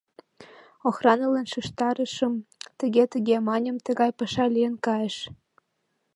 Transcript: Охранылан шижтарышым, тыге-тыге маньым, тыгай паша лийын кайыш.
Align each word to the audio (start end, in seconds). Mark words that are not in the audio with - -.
Охранылан 0.89 1.45
шижтарышым, 1.51 2.33
тыге-тыге 2.79 3.37
маньым, 3.47 3.77
тыгай 3.85 4.11
паша 4.17 4.45
лийын 4.53 4.75
кайыш. 4.85 5.17